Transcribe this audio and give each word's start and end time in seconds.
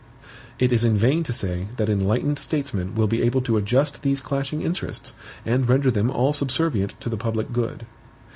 It 0.57 0.71
is 0.71 0.83
in 0.83 0.97
vain 0.97 1.21
to 1.25 1.31
say 1.31 1.67
that 1.77 1.87
enlightened 1.87 2.39
statesmen 2.39 2.95
will 2.95 3.05
be 3.05 3.21
able 3.21 3.39
to 3.41 3.55
adjust 3.57 4.01
these 4.01 4.19
clashing 4.19 4.63
interests, 4.63 5.13
and 5.45 5.69
render 5.69 5.91
them 5.91 6.09
all 6.09 6.33
subservient 6.33 6.99
to 7.01 7.07
the 7.07 7.17
public 7.17 7.53
good. 7.53 7.85